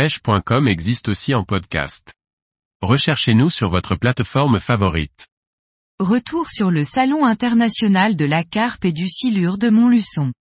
pêche.com 0.00 0.66
existe 0.66 1.10
aussi 1.10 1.34
en 1.34 1.44
podcast. 1.44 2.14
Recherchez-nous 2.80 3.50
sur 3.50 3.68
votre 3.68 3.96
plateforme 3.96 4.58
favorite. 4.58 5.26
Retour 5.98 6.48
sur 6.48 6.70
le 6.70 6.84
Salon 6.84 7.26
international 7.26 8.16
de 8.16 8.24
la 8.24 8.42
carpe 8.42 8.86
et 8.86 8.92
du 8.92 9.06
silure 9.10 9.58
de 9.58 9.68
Montluçon. 9.68 10.32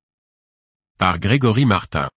Par 0.98 1.20
Grégory 1.20 1.66
Martin. 1.66 2.10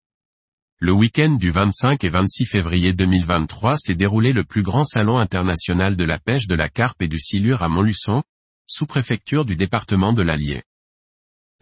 Le 0.77 0.91
week-end 0.91 1.31
du 1.31 1.49
25 1.49 2.03
et 2.03 2.09
26 2.09 2.45
février 2.45 2.93
2023 2.93 3.75
s'est 3.75 3.95
déroulé 3.95 4.33
le 4.33 4.43
plus 4.43 4.61
grand 4.61 4.83
salon 4.83 5.17
international 5.17 5.95
de 5.95 6.03
la 6.03 6.19
pêche 6.19 6.45
de 6.45 6.53
la 6.53 6.69
carpe 6.69 7.01
et 7.01 7.07
du 7.07 7.17
silure 7.17 7.63
à 7.63 7.69
Montluçon, 7.69 8.21
sous-préfecture 8.67 9.45
du 9.45 9.55
département 9.55 10.13
de 10.13 10.21
l'Allier. 10.21 10.61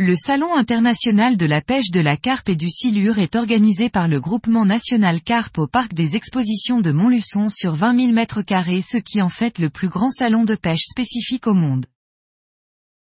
Le 0.02 0.16
Salon 0.16 0.56
international 0.56 1.36
de 1.36 1.46
la 1.46 1.60
pêche 1.62 1.92
de 1.92 2.00
la 2.00 2.16
carpe 2.16 2.48
et 2.48 2.56
du 2.56 2.70
silure 2.70 3.20
est 3.20 3.36
organisé 3.36 3.90
par 3.90 4.08
le 4.08 4.22
groupement 4.22 4.64
national 4.64 5.22
carpe 5.22 5.58
au 5.58 5.68
parc 5.68 5.94
des 5.94 6.16
expositions 6.16 6.80
de 6.80 6.94
Montluçon 6.94 7.50
sur 7.50 7.74
20 7.74 7.98
000 7.98 8.14
mètres 8.14 8.42
carrés 8.42 8.82
ce 8.82 8.96
qui 8.96 9.22
en 9.22 9.28
fait 9.28 9.60
le 9.60 9.70
plus 9.70 9.90
grand 9.90 10.10
salon 10.10 10.46
de 10.46 10.56
pêche 10.56 10.86
spécifique 10.90 11.48
au 11.48 11.54
monde. 11.54 11.86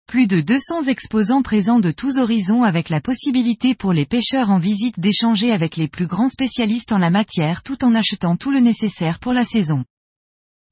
Plus 0.07 0.27
de 0.27 0.41
200 0.41 0.87
exposants 0.89 1.41
présents 1.41 1.79
de 1.79 1.91
tous 1.91 2.17
horizons 2.17 2.63
avec 2.63 2.89
la 2.89 2.99
possibilité 2.99 3.75
pour 3.75 3.93
les 3.93 4.05
pêcheurs 4.05 4.49
en 4.49 4.57
visite 4.57 4.99
d'échanger 4.99 5.53
avec 5.53 5.77
les 5.77 5.87
plus 5.87 6.05
grands 6.05 6.27
spécialistes 6.27 6.91
en 6.91 6.97
la 6.97 7.09
matière 7.09 7.63
tout 7.63 7.85
en 7.85 7.95
achetant 7.95 8.35
tout 8.35 8.51
le 8.51 8.59
nécessaire 8.59 9.19
pour 9.19 9.31
la 9.31 9.45
saison. 9.45 9.85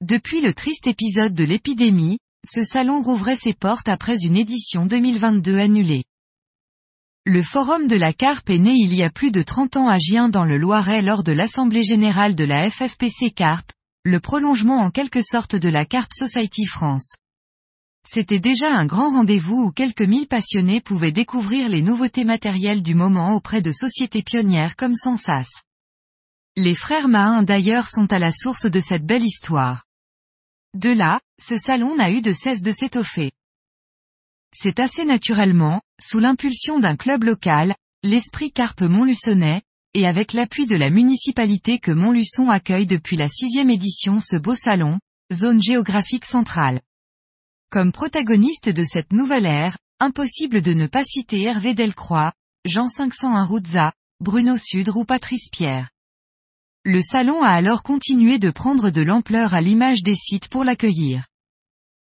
Depuis 0.02 0.42
le 0.42 0.54
triste 0.54 0.88
épisode 0.88 1.34
de 1.34 1.46
l'épidémie, 1.46 2.18
ce 2.46 2.66
salon 2.66 3.00
rouvrait 3.02 3.38
ses 3.38 3.54
portes 3.54 3.88
après 3.88 4.26
une 4.26 4.36
édition 4.36 4.86
2022 4.86 5.58
annulée. 5.58 6.04
Le 7.30 7.42
Forum 7.42 7.90
de 7.90 7.98
la 7.98 8.14
Carpe 8.14 8.50
est 8.50 8.58
né 8.58 8.72
il 8.74 8.96
y 8.96 9.04
a 9.04 9.10
plus 9.10 9.32
de 9.32 9.42
30 9.42 9.76
ans 9.76 9.90
à 9.90 9.98
Gien 10.00 10.30
dans 10.30 10.46
le 10.46 10.58
Loiret 10.58 11.02
lors 11.02 11.24
de 11.24 11.34
l'Assemblée 11.34 11.84
Générale 11.84 12.36
de 12.36 12.46
la 12.46 12.70
FFPC 12.70 13.32
Carpe, 13.32 13.70
le 14.06 14.22
prolongement 14.22 14.78
en 14.78 14.92
quelque 14.92 15.22
sorte 15.22 15.54
de 15.54 15.68
la 15.68 15.86
Carpe 15.86 16.14
Society 16.14 16.64
France. 16.64 17.18
C'était 18.08 18.40
déjà 18.40 18.74
un 18.74 18.86
grand 18.86 19.10
rendez-vous 19.10 19.58
où 19.58 19.72
quelques 19.74 20.04
mille 20.04 20.30
passionnés 20.30 20.80
pouvaient 20.80 21.12
découvrir 21.12 21.68
les 21.68 21.82
nouveautés 21.82 22.24
matérielles 22.24 22.82
du 22.82 22.96
moment 22.96 23.36
auprès 23.36 23.62
de 23.62 23.74
sociétés 23.74 24.24
pionnières 24.24 24.78
comme 24.78 24.96
Sensas. 24.96 25.50
Les 26.56 26.76
frères 26.76 27.10
Mahin 27.10 27.44
d'ailleurs 27.44 27.90
sont 27.90 28.10
à 28.14 28.20
la 28.20 28.32
source 28.32 28.72
de 28.72 28.80
cette 28.80 29.06
belle 29.06 29.26
histoire. 29.26 29.84
De 30.76 30.92
là, 30.92 31.20
ce 31.42 31.58
salon 31.58 31.94
n'a 31.98 32.10
eu 32.10 32.22
de 32.22 32.32
cesse 32.32 32.62
de 32.62 32.72
s'étoffer. 32.72 33.34
C'est 34.60 34.80
assez 34.80 35.06
naturellement, 35.06 35.82
sous 36.02 36.18
l'impulsion 36.18 36.80
d'un 36.80 36.96
club 36.96 37.26
local, 37.26 37.76
l'esprit 38.02 38.52
Carpe 38.52 38.82
Montluçonnais, 38.82 39.62
et 39.94 40.08
avec 40.08 40.34
l'appui 40.34 40.66
de 40.66 40.76
la 40.76 40.90
municipalité 40.90 41.78
que 41.78 41.92
Montluçon 41.92 42.50
accueille 42.50 42.88
depuis 42.88 43.18
la 43.18 43.30
sixième 43.30 43.70
édition 43.70 44.20
ce 44.20 44.36
beau 44.36 44.56
salon, 44.56 44.98
zone 45.32 45.62
géographique 45.62 46.26
centrale. 46.26 46.82
Comme 47.70 47.92
protagoniste 47.92 48.70
de 48.70 48.84
cette 48.84 49.14
nouvelle 49.14 49.46
ère, 49.46 49.78
impossible 50.00 50.64
de 50.64 50.74
ne 50.74 50.88
pas 50.88 51.04
citer 51.04 51.44
Hervé 51.44 51.76
Delcroix, 51.76 52.34
Jean 52.66 52.88
501 52.88 53.46
Rouzza, 53.46 53.94
Bruno 54.22 54.58
Sudre 54.58 54.98
ou 54.98 55.06
Patrice 55.06 55.50
Pierre. 55.52 55.92
Le 56.84 57.04
salon 57.04 57.44
a 57.44 57.50
alors 57.50 57.84
continué 57.84 58.40
de 58.40 58.50
prendre 58.50 58.90
de 58.90 59.04
l'ampleur 59.04 59.54
à 59.54 59.62
l'image 59.62 60.02
des 60.02 60.16
sites 60.16 60.48
pour 60.48 60.64
l'accueillir. 60.64 61.28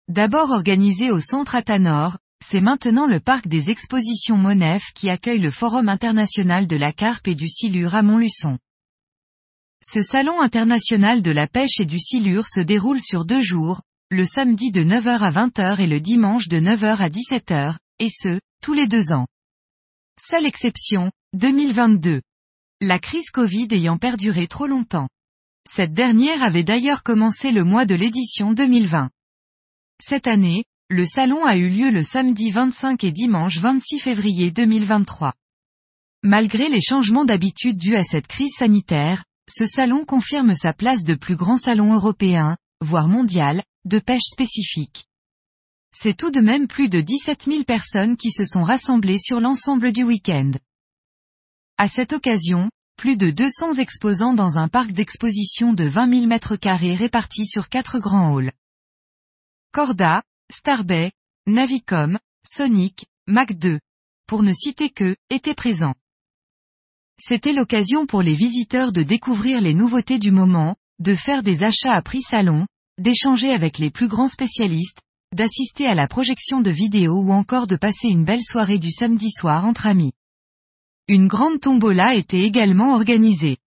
D'abord 0.10 0.50
organisé 0.50 1.12
au 1.12 1.22
centre 1.22 1.56
Atanor, 1.56 2.18
c'est 2.46 2.62
maintenant 2.62 3.08
le 3.08 3.22
parc 3.22 3.48
des 3.48 3.70
expositions 3.70 4.38
Monef 4.38 4.92
qui 4.94 5.10
accueille 5.10 5.40
le 5.40 5.50
Forum 5.50 5.88
international 5.88 6.68
de 6.68 6.76
la 6.76 6.92
carpe 6.92 7.28
et 7.28 7.36
du 7.36 7.48
silure 7.48 7.96
à 7.96 8.04
Montluçon. 8.04 8.60
Ce 9.82 10.02
salon 10.04 10.42
international 10.42 11.22
de 11.22 11.32
la 11.32 11.48
pêche 11.48 11.80
et 11.80 11.86
du 11.86 12.00
silure 12.00 12.46
se 12.48 12.60
déroule 12.60 13.02
sur 13.02 13.26
deux 13.26 13.42
jours, 13.42 13.82
le 14.12 14.26
samedi 14.26 14.72
de 14.72 14.84
9h 14.84 15.20
à 15.20 15.32
20h 15.32 15.80
et 15.80 15.88
le 15.88 16.02
dimanche 16.02 16.50
de 16.50 16.58
9h 16.58 16.98
à 16.98 17.10
17h, 17.10 17.78
et 18.00 18.10
ce, 18.10 18.40
tous 18.62 18.74
les 18.74 18.88
deux 18.88 19.12
ans. 19.12 19.28
Seule 20.20 20.46
exception, 20.46 21.12
2022. 21.34 22.22
La 22.82 23.00
crise 23.00 23.30
Covid 23.30 23.68
ayant 23.72 23.98
perduré 23.98 24.48
trop 24.48 24.68
longtemps. 24.68 25.08
Cette 25.66 25.94
dernière 25.94 26.44
avait 26.44 26.64
d'ailleurs 26.64 27.04
commencé 27.04 27.52
le 27.52 27.64
mois 27.64 27.86
de 27.86 27.96
l'édition 27.96 28.52
2020. 28.52 29.10
Cette 30.02 30.28
année, 30.28 30.66
le 30.90 31.06
salon 31.06 31.46
a 31.46 31.56
eu 31.56 31.70
lieu 31.70 31.90
le 31.90 32.04
samedi 32.04 32.52
25 32.52 33.04
et 33.04 33.12
dimanche 33.12 33.58
26 33.58 34.00
février 34.00 34.52
2023. 34.52 35.34
Malgré 36.24 36.70
les 36.70 36.82
changements 36.82 37.26
d'habitude 37.26 37.78
dus 37.78 37.96
à 37.96 38.04
cette 38.04 38.28
crise 38.28 38.54
sanitaire, 38.58 39.24
ce 39.50 39.66
salon 39.66 40.06
confirme 40.06 40.54
sa 40.56 40.74
place 40.74 41.04
de 41.04 41.16
plus 41.16 41.36
grand 41.36 41.58
salon 41.58 41.94
européen, 41.94 42.58
voire 42.82 43.08
mondial, 43.08 43.64
de 43.86 44.00
pêche 44.00 44.24
spécifique. 44.24 45.06
C'est 45.96 46.18
tout 46.18 46.32
de 46.32 46.42
même 46.42 46.68
plus 46.68 46.90
de 46.90 47.02
17 47.02 47.46
000 47.46 47.64
personnes 47.64 48.18
qui 48.18 48.32
se 48.32 48.46
sont 48.46 48.64
rassemblées 48.64 49.20
sur 49.20 49.40
l'ensemble 49.40 49.92
du 49.94 50.04
week-end. 50.04 50.52
À 51.78 51.88
cette 51.88 52.14
occasion, 52.14 52.70
plus 52.98 53.18
de 53.18 53.32
200 53.32 53.76
exposants 53.76 54.34
dans 54.34 54.58
un 54.58 54.68
parc 54.68 54.92
d'exposition 54.92 55.74
de 55.74 55.86
20 55.86 56.10
000 56.10 56.28
mètres 56.28 56.56
carrés 56.56 56.96
répartis 56.96 57.48
sur 57.48 57.70
quatre 57.70 58.00
grands 58.00 58.38
halls. 58.38 58.52
Corda, 59.72 60.24
Starbay, 60.52 61.12
Navicom, 61.48 62.20
Sonic, 62.46 63.06
Mac 63.28 63.54
2, 63.54 63.80
pour 64.28 64.44
ne 64.44 64.54
citer 64.54 64.90
que, 64.90 65.16
étaient 65.30 65.54
présents. 65.54 65.96
C'était 67.20 67.54
l'occasion 67.54 68.06
pour 68.06 68.22
les 68.22 68.36
visiteurs 68.36 68.92
de 68.92 69.04
découvrir 69.04 69.62
les 69.62 69.74
nouveautés 69.74 70.20
du 70.20 70.32
moment, 70.32 70.76
de 71.00 71.16
faire 71.16 71.44
des 71.44 71.64
achats 71.64 71.94
à 71.94 72.02
prix 72.02 72.22
salon, 72.22 72.66
d'échanger 72.98 73.52
avec 73.52 73.78
les 73.78 73.92
plus 73.92 74.08
grands 74.08 74.28
spécialistes, 74.28 75.02
d'assister 75.34 75.88
à 75.88 75.96
la 75.96 76.08
projection 76.08 76.62
de 76.62 76.70
vidéos 76.70 77.22
ou 77.22 77.32
encore 77.32 77.68
de 77.68 77.76
passer 77.76 78.08
une 78.08 78.26
belle 78.26 78.44
soirée 78.44 78.80
du 78.80 78.92
samedi 78.92 79.32
soir 79.32 79.66
entre 79.66 79.88
amis. 79.88 80.14
Une 81.08 81.28
grande 81.28 81.60
tombola 81.60 82.16
était 82.16 82.42
également 82.42 82.94
organisée. 82.94 83.58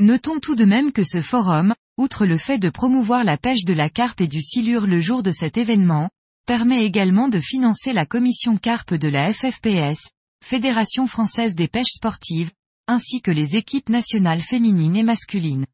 Notons 0.00 0.40
tout 0.40 0.54
de 0.54 0.64
même 0.64 0.92
que 0.92 1.04
ce 1.04 1.20
forum, 1.20 1.74
outre 1.96 2.26
le 2.26 2.38
fait 2.38 2.58
de 2.58 2.70
promouvoir 2.70 3.24
la 3.24 3.36
pêche 3.36 3.64
de 3.64 3.74
la 3.74 3.88
carpe 3.88 4.20
et 4.20 4.26
du 4.26 4.42
silure 4.42 4.86
le 4.86 5.00
jour 5.00 5.22
de 5.22 5.30
cet 5.30 5.56
événement, 5.56 6.10
permet 6.46 6.84
également 6.84 7.28
de 7.28 7.40
financer 7.40 7.92
la 7.92 8.06
commission 8.06 8.56
carpe 8.56 8.94
de 8.94 9.08
la 9.08 9.32
FFPS, 9.32 10.10
Fédération 10.44 11.06
française 11.06 11.54
des 11.54 11.68
pêches 11.68 11.94
sportives, 11.94 12.50
ainsi 12.86 13.22
que 13.22 13.30
les 13.30 13.56
équipes 13.56 13.88
nationales 13.88 14.42
féminines 14.42 14.96
et 14.96 15.02
masculines. 15.02 15.66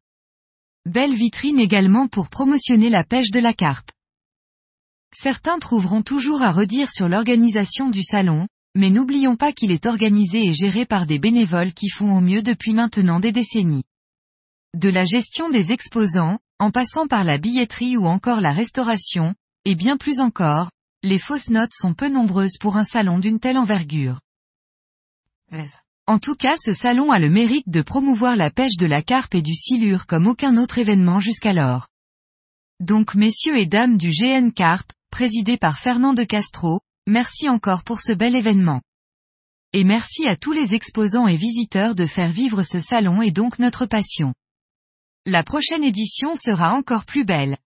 Belle 0.85 1.13
vitrine 1.13 1.59
également 1.59 2.07
pour 2.07 2.29
promotionner 2.29 2.89
la 2.89 3.03
pêche 3.03 3.31
de 3.31 3.39
la 3.39 3.53
carpe. 3.53 3.91
Certains 5.13 5.59
trouveront 5.59 6.03
toujours 6.03 6.41
à 6.41 6.51
redire 6.51 6.89
sur 6.89 7.09
l'organisation 7.09 7.89
du 7.89 8.01
salon, 8.01 8.47
mais 8.75 8.89
n'oublions 8.89 9.35
pas 9.35 9.51
qu'il 9.51 9.71
est 9.71 9.85
organisé 9.85 10.47
et 10.47 10.53
géré 10.53 10.85
par 10.85 11.05
des 11.05 11.19
bénévoles 11.19 11.73
qui 11.73 11.89
font 11.89 12.15
au 12.15 12.21
mieux 12.21 12.41
depuis 12.41 12.73
maintenant 12.73 13.19
des 13.19 13.33
décennies. 13.33 13.83
De 14.73 14.87
la 14.87 15.03
gestion 15.03 15.49
des 15.49 15.73
exposants, 15.73 16.39
en 16.59 16.71
passant 16.71 17.05
par 17.05 17.25
la 17.25 17.37
billetterie 17.37 17.97
ou 17.97 18.05
encore 18.05 18.39
la 18.39 18.53
restauration, 18.53 19.35
et 19.65 19.75
bien 19.75 19.97
plus 19.97 20.21
encore, 20.21 20.71
les 21.03 21.19
fausses 21.19 21.49
notes 21.49 21.73
sont 21.73 21.93
peu 21.93 22.07
nombreuses 22.07 22.57
pour 22.57 22.77
un 22.77 22.85
salon 22.85 23.19
d'une 23.19 23.39
telle 23.39 23.57
envergure. 23.57 24.21
En 26.07 26.19
tout 26.19 26.35
cas 26.35 26.55
ce 26.57 26.73
salon 26.73 27.11
a 27.11 27.19
le 27.19 27.29
mérite 27.29 27.67
de 27.67 27.81
promouvoir 27.81 28.37
la 28.37 28.49
pêche 28.49 28.77
de 28.77 28.85
la 28.85 29.01
carpe 29.01 29.35
et 29.35 29.41
du 29.41 29.55
silure 29.55 30.07
comme 30.07 30.27
aucun 30.27 30.55
autre 30.55 30.77
événement 30.77 31.19
jusqu'alors. 31.19 31.87
Donc 32.79 33.13
messieurs 33.13 33.57
et 33.57 33.65
dames 33.65 33.97
du 33.97 34.11
GN 34.11 34.51
Carpe, 34.51 34.91
présidé 35.11 35.57
par 35.57 35.77
Fernand 35.77 36.13
de 36.13 36.23
Castro, 36.23 36.79
merci 37.07 37.49
encore 37.49 37.83
pour 37.83 37.99
ce 37.99 38.13
bel 38.13 38.35
événement. 38.35 38.81
Et 39.73 39.83
merci 39.83 40.27
à 40.27 40.37
tous 40.37 40.53
les 40.53 40.73
exposants 40.73 41.27
et 41.27 41.35
visiteurs 41.35 41.93
de 41.93 42.05
faire 42.05 42.31
vivre 42.31 42.63
ce 42.63 42.79
salon 42.79 43.21
et 43.21 43.31
donc 43.31 43.59
notre 43.59 43.85
passion. 43.85 44.33
La 45.27 45.43
prochaine 45.43 45.83
édition 45.83 46.35
sera 46.35 46.73
encore 46.73 47.05
plus 47.05 47.25
belle. 47.25 47.57